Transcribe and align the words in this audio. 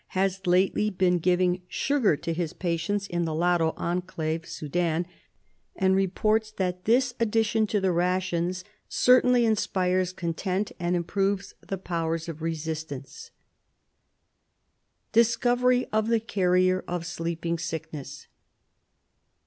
has 0.17 0.47
lately 0.47 0.89
been 0.89 1.19
giving 1.19 1.61
sugar 1.67 2.17
to 2.17 2.33
his 2.33 2.53
patients 2.53 3.05
in 3.05 3.23
the 3.23 3.35
Lado 3.35 3.75
Enclave 3.77 4.47
(Sudan), 4.47 5.05
and 5.75 5.95
reports 5.95 6.49
that 6.51 6.85
this 6.85 7.13
addition 7.19 7.67
to 7.67 7.79
the 7.79 7.91
rations 7.91 8.63
certainly 8.89 9.45
inspires 9.45 10.11
content 10.11 10.71
and 10.79 10.95
im 10.95 11.03
proves 11.03 11.53
the 11.61 11.77
powers 11.77 12.27
of 12.27 12.41
resistance. 12.41 13.29
30 15.13 15.19
RESEARCH 15.19 15.27
DEFENCE 15.27 15.27
SOCIETY 15.27 15.83
Discovery 15.83 15.87
of 15.93 16.07
the 16.07 16.19
Carrier 16.19 16.83
of 16.87 17.05
Sleeping 17.05 17.59
Sickness. 17.59 18.27